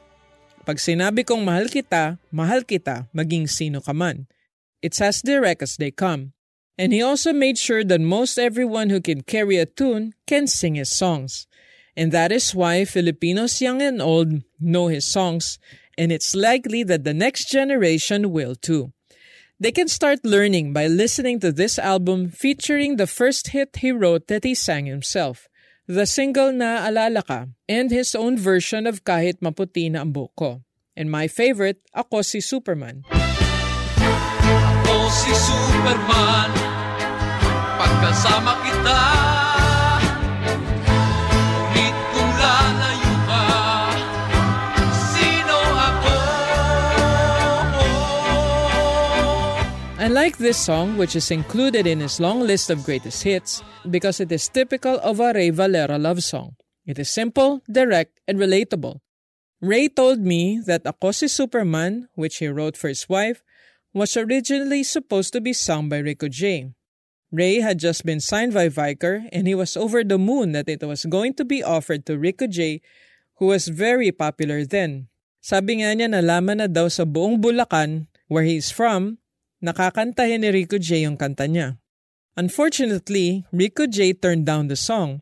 pag 0.63 0.79
sinabi 0.79 1.27
kong 1.27 1.43
mahal 1.43 1.67
kita, 1.67 2.15
mahal 2.31 2.63
kita, 2.63 3.11
maging 3.11 3.51
sino 3.51 3.83
ka 3.83 3.91
man. 3.91 4.31
It's 4.79 5.03
as 5.03 5.19
direct 5.19 5.67
as 5.67 5.75
they 5.75 5.91
come. 5.91 6.31
And 6.79 6.95
he 6.95 7.03
also 7.03 7.35
made 7.35 7.59
sure 7.59 7.83
that 7.83 7.99
most 7.99 8.39
everyone 8.39 8.87
who 8.87 9.03
can 9.03 9.27
carry 9.27 9.59
a 9.59 9.67
tune 9.67 10.15
can 10.23 10.47
sing 10.47 10.79
his 10.79 10.95
songs. 10.95 11.43
And 11.91 12.15
that 12.15 12.31
is 12.31 12.55
why 12.55 12.87
Filipinos 12.87 13.59
young 13.59 13.83
and 13.83 14.01
old 14.01 14.47
know 14.61 14.87
his 14.87 15.05
songs, 15.05 15.59
and 15.97 16.11
it's 16.11 16.35
likely 16.35 16.83
that 16.83 17.03
the 17.03 17.13
next 17.13 17.49
generation 17.49 18.31
will 18.31 18.55
too. 18.55 18.93
They 19.59 19.71
can 19.71 19.87
start 19.87 20.25
learning 20.25 20.73
by 20.73 20.87
listening 20.87 21.39
to 21.41 21.51
this 21.51 21.77
album 21.77 22.29
featuring 22.29 22.95
the 22.97 23.05
first 23.05 23.49
hit 23.49 23.77
he 23.77 23.91
wrote 23.91 24.27
that 24.27 24.43
he 24.43 24.55
sang 24.55 24.85
himself, 24.85 25.49
the 25.85 26.05
single 26.05 26.51
Na 26.51 26.87
Alala 26.89 27.21
Ka, 27.21 27.45
and 27.69 27.91
his 27.91 28.15
own 28.15 28.37
version 28.37 28.87
of 28.87 29.03
Kahit 29.03 29.37
Maputi 29.41 29.91
na 29.91 30.01
ang 30.01 30.13
And 30.97 31.11
my 31.11 31.27
favorite, 31.27 31.81
Ako 31.93 32.21
si 32.21 32.41
Superman. 32.41 33.05
Ako 33.91 34.97
si 35.13 35.33
Superman 35.33 36.49
Pagkasama 37.77 38.53
kita 38.65 39.40
like 50.07 50.37
this 50.37 50.57
song, 50.57 50.97
which 50.97 51.15
is 51.15 51.29
included 51.29 51.85
in 51.85 51.99
his 51.99 52.19
long 52.19 52.41
list 52.41 52.69
of 52.69 52.83
greatest 52.83 53.21
hits, 53.21 53.61
because 53.85 54.19
it 54.19 54.31
is 54.31 54.49
typical 54.49 54.97
of 55.05 55.19
a 55.19 55.33
Rey 55.33 55.51
Valera 55.51 55.99
love 55.99 56.23
song. 56.23 56.55
It 56.85 56.97
is 56.97 57.09
simple, 57.09 57.61
direct, 57.69 58.19
and 58.27 58.39
relatable. 58.39 58.97
Ray 59.61 59.89
told 59.89 60.25
me 60.25 60.57
that 60.65 60.89
Ako 60.89 61.11
si 61.11 61.27
Superman, 61.27 62.09
which 62.15 62.41
he 62.41 62.49
wrote 62.49 62.75
for 62.75 62.89
his 62.89 63.07
wife, 63.07 63.43
was 63.93 64.17
originally 64.17 64.81
supposed 64.81 65.33
to 65.33 65.41
be 65.41 65.53
sung 65.53 65.87
by 65.87 66.01
Rico 66.01 66.27
J. 66.27 66.73
Ray 67.31 67.61
had 67.61 67.77
just 67.77 68.03
been 68.03 68.19
signed 68.19 68.57
by 68.57 68.67
Vicor, 68.73 69.29
and 69.31 69.45
he 69.45 69.53
was 69.53 69.77
over 69.77 70.03
the 70.03 70.17
moon 70.17 70.51
that 70.51 70.67
it 70.67 70.81
was 70.81 71.05
going 71.05 71.35
to 71.35 71.45
be 71.45 71.61
offered 71.61 72.05
to 72.07 72.17
Rico 72.17 72.47
J, 72.47 72.81
who 73.37 73.53
was 73.53 73.69
very 73.69 74.11
popular 74.11 74.65
then. 74.65 75.13
Sabi 75.45 75.79
nga 75.79 75.93
niya 75.93 76.09
nalaman 76.09 76.57
na 76.57 76.67
daw 76.67 76.89
sa 76.89 77.05
buong 77.05 77.37
Bulacan, 77.37 78.09
where 78.27 78.43
he's 78.43 78.73
from, 78.73 79.20
nakakantahin 79.61 80.41
ni 80.41 80.49
Rico 80.49 80.77
J 80.77 81.05
yung 81.05 81.17
kanta 81.17 81.45
niya. 81.45 81.77
Unfortunately, 82.35 83.45
Rico 83.53 83.85
J 83.85 84.13
turned 84.13 84.45
down 84.45 84.67
the 84.67 84.75
song, 84.75 85.21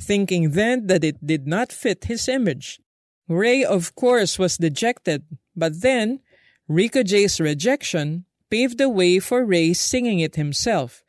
thinking 0.00 0.52
then 0.52 0.86
that 0.86 1.04
it 1.04 1.16
did 1.24 1.46
not 1.46 1.72
fit 1.72 2.04
his 2.04 2.28
image. 2.28 2.80
Ray, 3.28 3.64
of 3.64 3.94
course, 3.94 4.38
was 4.38 4.58
dejected, 4.58 5.22
but 5.54 5.80
then 5.80 6.20
Rico 6.66 7.02
J's 7.02 7.40
rejection 7.40 8.24
paved 8.50 8.78
the 8.78 8.88
way 8.88 9.18
for 9.18 9.44
Ray 9.44 9.72
singing 9.72 10.18
it 10.18 10.34
himself. 10.34 11.02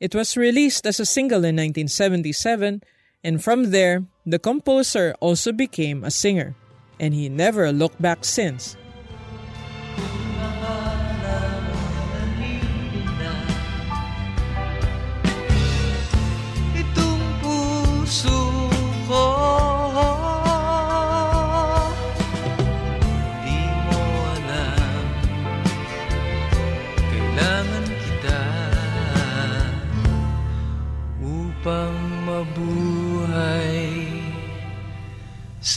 It 0.00 0.14
was 0.14 0.36
released 0.36 0.86
as 0.86 1.00
a 1.00 1.06
single 1.06 1.44
in 1.44 1.56
1977, 1.56 2.82
and 3.22 3.42
from 3.42 3.70
there, 3.70 4.04
the 4.24 4.38
composer 4.38 5.14
also 5.20 5.52
became 5.52 6.04
a 6.04 6.10
singer, 6.10 6.54
and 6.98 7.12
he 7.12 7.28
never 7.28 7.72
looked 7.72 8.00
back 8.00 8.24
since. 8.24 8.76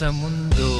Sa 0.00 0.08
mundo 0.16 0.72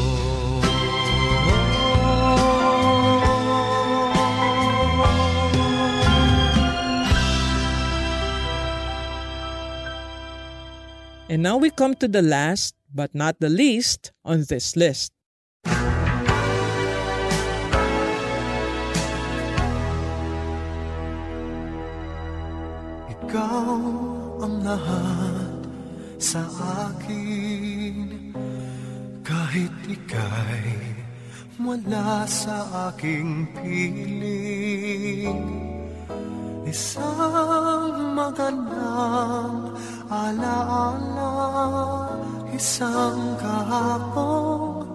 And 11.28 11.44
now 11.44 11.60
we 11.60 11.68
come 11.68 11.92
to 12.00 12.08
the 12.08 12.24
last, 12.24 12.72
but 12.88 13.12
not 13.12 13.44
the 13.44 13.52
least, 13.52 14.16
on 14.24 14.48
this 14.48 14.72
list. 14.72 15.12
Ikaw 23.12 23.80
ang 24.40 24.64
lahat 24.64 25.60
sa 26.16 26.40
akin 26.88 27.29
Kahit 29.50 29.82
ika'y 29.82 30.94
wala 31.58 32.22
sa 32.30 32.86
aking 32.86 33.50
piling 33.50 35.42
Isang 36.70 38.14
magandang 38.14 39.74
alaala 40.06 41.34
Isang 42.54 43.34
kahapong 43.42 44.86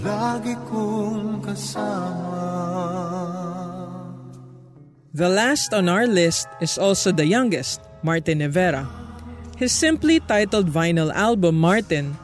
lagi 0.00 0.56
kong 0.72 1.44
kasama 1.44 2.56
The 5.12 5.28
last 5.28 5.76
on 5.76 5.92
our 5.92 6.08
list 6.08 6.48
is 6.64 6.80
also 6.80 7.12
the 7.12 7.28
youngest, 7.28 7.84
Martin 8.00 8.40
Rivera. 8.40 8.88
His 9.60 9.76
simply 9.76 10.24
titled 10.24 10.72
vinyl 10.72 11.12
album, 11.12 11.60
Martin, 11.60 12.16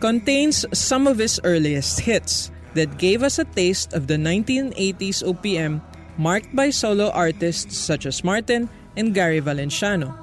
contains 0.00 0.64
some 0.72 1.06
of 1.06 1.18
his 1.18 1.40
earliest 1.44 2.00
hits 2.00 2.50
that 2.74 2.98
gave 2.98 3.22
us 3.22 3.38
a 3.38 3.44
taste 3.44 3.92
of 3.92 4.06
the 4.06 4.16
1980s 4.16 5.22
OPM 5.26 5.80
marked 6.16 6.54
by 6.54 6.70
solo 6.70 7.10
artists 7.10 7.76
such 7.76 8.06
as 8.06 8.22
Martin 8.22 8.68
and 8.96 9.14
Gary 9.14 9.40
Valenciano. 9.40 10.14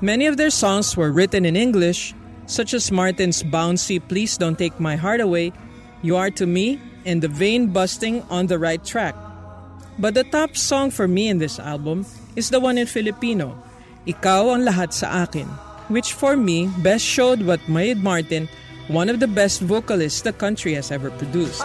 Many 0.00 0.26
of 0.26 0.36
their 0.36 0.50
songs 0.50 0.96
were 0.96 1.12
written 1.12 1.44
in 1.44 1.56
English, 1.56 2.14
such 2.46 2.72
as 2.72 2.92
Martin's 2.92 3.42
bouncy 3.42 4.00
Please 4.00 4.36
Don't 4.36 4.58
Take 4.58 4.80
My 4.80 4.96
Heart 4.96 5.20
Away, 5.20 5.52
You 6.02 6.16
Are 6.16 6.30
to 6.32 6.46
Me, 6.46 6.80
and 7.04 7.20
the 7.20 7.28
vein 7.28 7.68
busting 7.68 8.22
On 8.30 8.46
the 8.46 8.58
Right 8.58 8.82
Track. 8.84 9.14
But 9.98 10.14
the 10.14 10.24
top 10.24 10.56
song 10.56 10.90
for 10.90 11.08
me 11.08 11.28
in 11.28 11.38
this 11.38 11.58
album 11.58 12.06
is 12.36 12.48
the 12.48 12.60
one 12.60 12.78
in 12.78 12.86
Filipino, 12.86 13.56
Ikaw 14.08 14.56
ang 14.56 14.64
lahat 14.64 14.96
sa 14.96 15.28
akin, 15.28 15.44
which 15.92 16.16
for 16.16 16.32
me 16.32 16.72
best 16.80 17.04
showed 17.04 17.44
what 17.44 17.60
made 17.68 18.00
Martin 18.00 18.48
one 18.90 19.08
of 19.08 19.20
the 19.20 19.28
best 19.28 19.60
vocalists 19.60 20.22
the 20.22 20.32
country 20.32 20.74
has 20.74 20.90
ever 20.90 21.10
produced. 21.12 21.62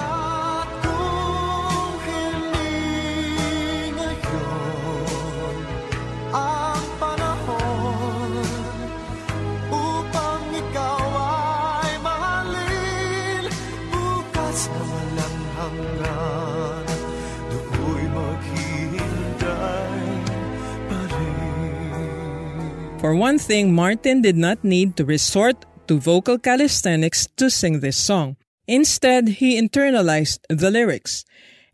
For 23.02 23.14
one 23.14 23.38
thing, 23.38 23.74
Martin 23.74 24.22
did 24.22 24.38
not 24.38 24.64
need 24.64 24.96
to 24.98 25.06
resort 25.06 25.66
to 25.88 26.00
vocal 26.00 26.38
calisthenics 26.38 27.28
to 27.38 27.50
sing 27.50 27.80
this 27.80 27.98
song. 27.98 28.38
Instead, 28.68 29.28
he 29.40 29.60
internalized 29.60 30.40
the 30.50 30.72
lyrics 30.72 31.26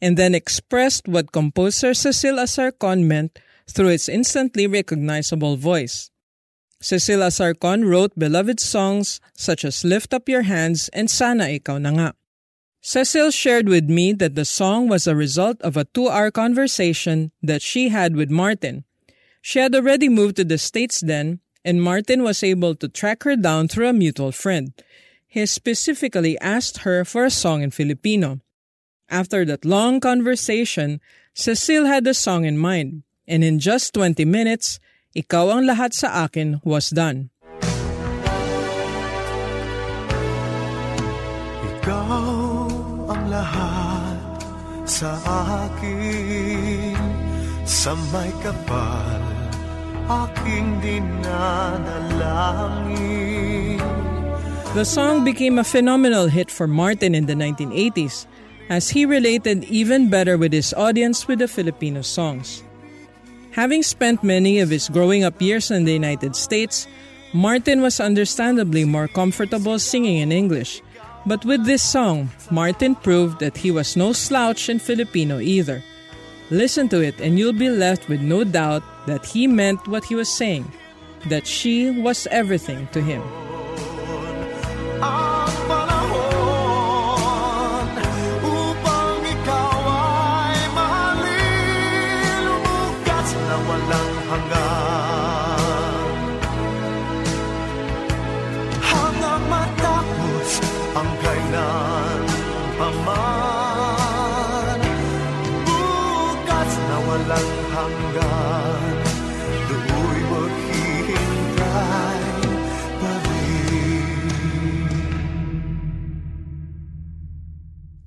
and 0.01 0.17
then 0.17 0.35
expressed 0.35 1.07
what 1.07 1.31
composer 1.31 1.93
Cecile 1.93 2.37
Azarcon 2.37 3.03
meant 3.03 3.39
through 3.69 3.89
its 3.89 4.09
instantly 4.09 4.67
recognizable 4.67 5.55
voice. 5.55 6.09
Cecile 6.81 7.19
Azarcon 7.19 7.87
wrote 7.87 8.17
beloved 8.17 8.59
songs 8.59 9.21
such 9.37 9.63
as 9.63 9.85
Lift 9.85 10.13
Up 10.13 10.27
Your 10.27 10.41
Hands 10.41 10.89
and 10.89 11.09
Sana 11.09 11.45
Ikaw 11.45 11.79
Na 11.79 11.91
Nga. 11.91 12.13
Cecile 12.81 13.29
shared 13.29 13.69
with 13.69 13.87
me 13.87 14.11
that 14.13 14.33
the 14.33 14.43
song 14.45 14.89
was 14.89 15.05
a 15.05 15.15
result 15.15 15.61
of 15.61 15.77
a 15.77 15.85
two-hour 15.85 16.31
conversation 16.31 17.31
that 17.43 17.61
she 17.61 17.89
had 17.89 18.15
with 18.15 18.31
Martin. 18.31 18.83
She 19.43 19.59
had 19.59 19.75
already 19.75 20.09
moved 20.09 20.35
to 20.37 20.43
the 20.43 20.57
States 20.57 20.99
then, 20.99 21.39
and 21.63 21.81
Martin 21.81 22.23
was 22.23 22.43
able 22.43 22.75
to 22.75 22.87
track 22.87 23.23
her 23.23 23.35
down 23.35 23.67
through 23.67 23.87
a 23.87 23.93
mutual 23.93 24.31
friend. 24.31 24.73
He 25.27 25.45
specifically 25.45 26.39
asked 26.39 26.79
her 26.79 27.05
for 27.05 27.25
a 27.25 27.31
song 27.31 27.63
in 27.63 27.71
Filipino. 27.71 28.39
After 29.09 29.45
that 29.45 29.65
long 29.65 29.99
conversation, 29.99 30.99
Cecile 31.33 31.85
had 31.85 32.03
the 32.03 32.13
song 32.13 32.45
in 32.45 32.57
mind, 32.57 33.03
and 33.27 33.43
in 33.43 33.59
just 33.59 33.93
20 33.93 34.25
minutes, 34.25 34.79
Ikaw 35.11 35.59
ang 35.59 35.67
lahat 35.67 35.91
sa 35.91 36.23
akin 36.23 36.63
was 36.63 36.87
done. 36.87 37.27
Ikaw 41.67 42.07
ang 43.11 43.23
lahat 43.27 44.39
sa 44.87 45.11
akin 45.67 46.95
Sa 47.67 47.91
may 48.15 48.31
kapal 48.39 49.40
aking 50.11 50.81
The 54.75 54.85
song 54.85 55.23
became 55.23 55.59
a 55.59 55.63
phenomenal 55.63 56.27
hit 56.27 56.49
for 56.49 56.67
Martin 56.67 57.13
in 57.13 57.25
the 57.25 57.35
1980s 57.35 58.25
as 58.69 58.89
he 58.89 59.05
related 59.05 59.65
even 59.65 60.09
better 60.09 60.37
with 60.37 60.53
his 60.53 60.73
audience 60.73 61.27
with 61.27 61.39
the 61.39 61.47
Filipino 61.47 62.01
songs. 62.01 62.63
Having 63.51 63.83
spent 63.83 64.23
many 64.23 64.59
of 64.59 64.69
his 64.69 64.87
growing 64.87 65.23
up 65.23 65.41
years 65.41 65.71
in 65.71 65.83
the 65.83 65.91
United 65.91 66.35
States, 66.35 66.87
Martin 67.33 67.81
was 67.81 67.99
understandably 67.99 68.85
more 68.85 69.07
comfortable 69.07 69.77
singing 69.77 70.19
in 70.19 70.31
English. 70.31 70.81
But 71.25 71.43
with 71.43 71.65
this 71.65 71.83
song, 71.83 72.31
Martin 72.49 72.95
proved 72.95 73.39
that 73.39 73.57
he 73.57 73.71
was 73.71 73.95
no 73.95 74.13
slouch 74.13 74.69
in 74.69 74.79
Filipino 74.79 75.39
either. 75.39 75.83
Listen 76.51 76.89
to 76.89 76.99
it 76.99 77.19
and 77.21 77.39
you'll 77.39 77.53
be 77.53 77.69
left 77.69 78.09
with 78.09 78.21
no 78.21 78.43
doubt 78.43 78.83
that 79.07 79.25
he 79.25 79.47
meant 79.47 79.87
what 79.87 80.03
he 80.03 80.15
was 80.15 80.27
saying, 80.27 80.69
that 81.27 81.47
she 81.47 81.89
was 81.89 82.27
everything 82.27 82.87
to 82.91 83.01
him. 83.01 83.23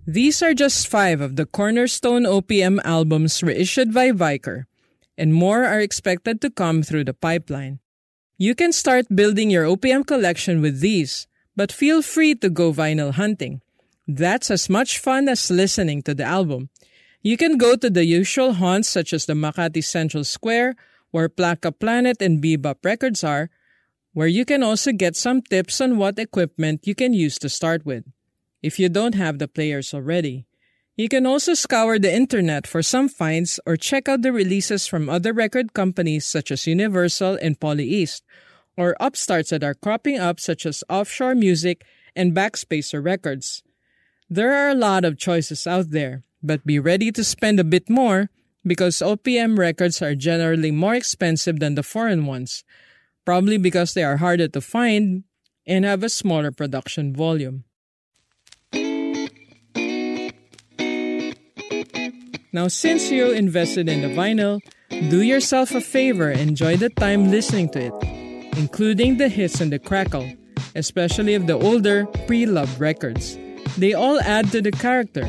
These 0.07 0.43
are 0.43 0.53
just 0.53 0.87
five 0.87 1.23
of 1.23 1.37
the 1.37 1.47
cornerstone 1.47 2.25
OPM 2.25 2.79
albums 2.85 3.43
reissued 3.43 3.95
by 3.95 4.13
Vicor, 4.13 4.67
and 5.17 5.33
more 5.33 5.65
are 5.65 5.81
expected 5.81 6.43
to 6.43 6.51
come 6.51 6.83
through 6.83 7.05
the 7.05 7.15
pipeline. 7.15 7.81
You 8.37 8.55
can 8.55 8.73
start 8.73 9.07
building 9.09 9.49
your 9.49 9.65
OPM 9.65 10.07
collection 10.07 10.61
with 10.61 10.81
these, 10.81 11.27
but 11.57 11.73
feel 11.73 12.03
free 12.03 12.35
to 12.35 12.51
go 12.51 12.71
vinyl 12.71 13.13
hunting. 13.13 13.63
That's 14.07 14.51
as 14.51 14.69
much 14.69 14.99
fun 14.99 15.27
as 15.27 15.51
listening 15.51 16.03
to 16.03 16.13
the 16.13 16.25
album. 16.25 16.69
You 17.23 17.39
can 17.39 17.57
go 17.57 17.75
to 17.75 17.89
the 17.89 18.05
usual 18.05 18.53
haunts 18.53 18.91
such 18.91 19.15
as 19.15 19.25
the 19.25 19.33
Makati 19.33 19.83
Central 19.83 20.25
Square, 20.25 20.77
where 21.13 21.31
Plaka 21.31 21.73
Planet 21.73 22.21
and 22.21 22.43
Bebop 22.43 22.85
Records 22.85 23.25
are, 23.25 23.49
where 24.13 24.29
you 24.29 24.45
can 24.45 24.63
also 24.63 24.93
get 24.93 25.17
some 25.17 25.41
tips 25.41 25.81
on 25.81 25.97
what 25.97 26.19
equipment 26.19 26.87
you 26.87 26.95
can 26.95 27.15
use 27.15 27.39
to 27.39 27.49
start 27.49 27.87
with 27.87 28.05
if 28.65 28.79
you 28.79 28.89
don't 28.89 29.15
have 29.15 29.39
the 29.39 29.47
players 29.47 29.93
already. 29.93 30.47
You 30.97 31.11
can 31.11 31.27
also 31.27 31.53
scour 31.53 31.99
the 31.99 32.15
internet 32.15 32.67
for 32.67 32.83
some 32.83 33.11
finds 33.11 33.61
or 33.67 33.77
check 33.77 34.09
out 34.09 34.23
the 34.23 34.33
releases 34.33 34.87
from 34.87 35.11
other 35.11 35.35
record 35.35 35.75
companies 35.75 36.25
such 36.25 36.51
as 36.51 36.67
Universal 36.67 37.37
and 37.43 37.61
Poly 37.61 37.85
East, 37.85 38.25
or 38.75 38.97
upstarts 39.01 39.51
that 39.51 39.63
are 39.63 39.75
cropping 39.75 40.19
up 40.19 40.41
such 40.41 40.65
as 40.65 40.83
Offshore 40.89 41.35
Music 41.35 41.85
and 42.17 42.33
Backspacer 42.35 43.05
Records. 43.05 43.63
There 44.31 44.55
are 44.55 44.71
a 44.71 44.81
lot 44.89 45.05
of 45.05 45.19
choices 45.19 45.67
out 45.67 45.91
there, 45.91 46.25
but 46.43 46.65
be 46.65 46.79
ready 46.79 47.13
to 47.13 47.23
spend 47.23 47.61
a 47.61 47.65
bit 47.65 47.91
more 47.91 48.31
because 48.65 49.05
OPM 49.05 49.59
records 49.59 50.01
are 50.01 50.15
generally 50.15 50.71
more 50.71 50.95
expensive 50.95 51.61
than 51.61 51.75
the 51.75 51.83
foreign 51.83 52.25
ones, 52.25 52.65
probably 53.27 53.59
because 53.59 53.93
they 53.93 54.05
are 54.05 54.17
harder 54.17 54.49
to 54.49 54.61
find 54.63 55.25
and 55.67 55.85
have 55.85 56.03
a 56.03 56.09
smaller 56.09 56.51
production 56.51 57.15
volume. 57.15 57.65
Now, 62.55 62.69
since 62.69 63.11
you 63.11 63.33
invested 63.33 63.89
in 63.89 64.03
the 64.03 64.15
vinyl, 64.15 64.63
do 65.11 65.23
yourself 65.23 65.75
a 65.75 65.81
favor 65.81 66.31
and 66.31 66.55
enjoy 66.55 66.77
the 66.77 66.89
time 66.89 67.29
listening 67.29 67.69
to 67.71 67.91
it, 67.91 68.57
including 68.57 69.17
the 69.17 69.29
hits 69.29 69.61
and 69.61 69.73
the 69.73 69.81
crackle, 69.81 70.31
especially 70.77 71.35
of 71.35 71.49
the 71.49 71.59
older, 71.59 72.07
pre 72.29 72.47
loved 72.47 72.79
records. 72.79 73.37
They 73.77 73.93
all 73.93 74.21
add 74.21 74.53
to 74.53 74.63
the 74.63 74.71
character. 74.71 75.29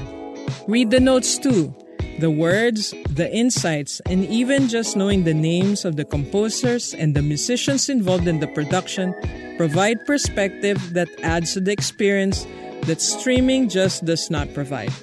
Read 0.68 0.92
the 0.92 1.00
notes 1.00 1.40
too 1.40 1.74
the 2.20 2.30
words, 2.30 2.94
the 3.10 3.28
insights, 3.34 4.02
and 4.06 4.24
even 4.28 4.68
just 4.68 4.96
knowing 4.96 5.24
the 5.24 5.34
names 5.34 5.84
of 5.84 5.96
the 5.96 6.06
composers 6.06 6.94
and 6.94 7.16
the 7.16 7.24
musicians 7.24 7.90
involved 7.90 8.28
in 8.28 8.40
the 8.40 8.48
production 8.50 9.16
provide 9.58 10.06
perspective 10.06 10.94
that 10.94 11.10
adds 11.24 11.56
to 11.56 11.60
the 11.60 11.72
experience 11.72 12.46
that 12.84 13.02
streaming 13.02 13.68
just 13.68 14.06
does 14.06 14.30
not 14.30 14.54
provide. 14.54 14.94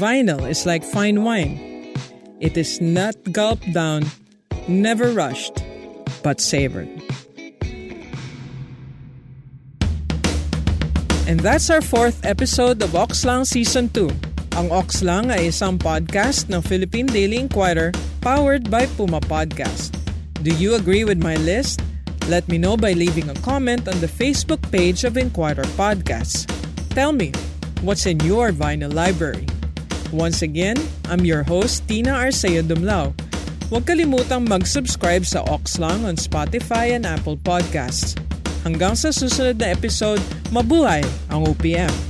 Vinyl 0.00 0.48
is 0.48 0.64
like 0.64 0.80
fine 0.80 1.20
wine. 1.28 1.60
It 2.40 2.56
is 2.56 2.80
not 2.80 3.12
gulped 3.36 3.68
down, 3.76 4.08
never 4.64 5.12
rushed, 5.12 5.60
but 6.24 6.40
savored. 6.40 6.88
And 11.28 11.36
that's 11.44 11.68
our 11.68 11.84
fourth 11.84 12.24
episode 12.24 12.80
of 12.80 12.96
Oxlang 12.96 13.44
Season 13.44 13.92
2. 13.92 14.08
Ang 14.56 14.72
Oxlang 14.72 15.28
ay 15.28 15.52
isang 15.52 15.76
podcast 15.76 16.48
ng 16.48 16.64
Philippine 16.64 17.04
Daily 17.04 17.36
Inquirer 17.36 17.92
powered 18.24 18.72
by 18.72 18.88
Puma 18.96 19.20
Podcast. 19.20 19.92
Do 20.40 20.48
you 20.56 20.80
agree 20.80 21.04
with 21.04 21.20
my 21.20 21.36
list? 21.44 21.84
Let 22.24 22.48
me 22.48 22.56
know 22.56 22.80
by 22.80 22.96
leaving 22.96 23.28
a 23.28 23.36
comment 23.44 23.84
on 23.84 24.00
the 24.00 24.08
Facebook 24.08 24.64
page 24.72 25.04
of 25.04 25.20
Inquirer 25.20 25.68
Podcasts. 25.76 26.48
Tell 26.96 27.12
me, 27.12 27.36
what's 27.84 28.08
in 28.08 28.16
your 28.24 28.48
vinyl 28.48 28.96
library? 28.96 29.44
Once 30.10 30.42
again, 30.42 30.74
I'm 31.06 31.22
your 31.22 31.46
host, 31.46 31.86
Tina 31.86 32.18
Arceo 32.18 32.66
Dumlao. 32.66 33.14
Huwag 33.70 33.86
kalimutang 33.86 34.50
mag-subscribe 34.50 35.22
sa 35.22 35.46
Oxlang 35.46 36.02
on 36.02 36.18
Spotify 36.18 36.98
and 36.98 37.06
Apple 37.06 37.38
Podcasts. 37.38 38.18
Hanggang 38.66 38.98
sa 38.98 39.14
susunod 39.14 39.62
na 39.62 39.70
episode, 39.70 40.18
mabuhay 40.50 41.06
ang 41.30 41.46
OPM! 41.46 42.09